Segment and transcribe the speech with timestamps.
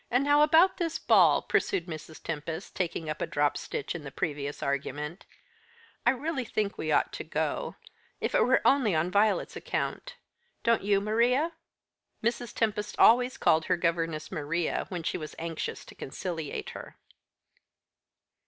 [0.09, 2.23] "And now, about this ball," pursued Mrs.
[2.23, 5.27] Tempest, taking up a dropped stitch in the previous argument;
[6.07, 7.75] "I really think we ought to go,
[8.19, 10.15] if it were only on Violet's account.
[10.63, 11.51] Don't you, Maria?"
[12.23, 12.51] Mrs.
[12.51, 16.97] Tempest always called her governess Maria when she was anxious to conciliate her.